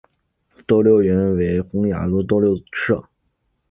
[0.65, 3.07] 斗六原为洪雅族斗六社。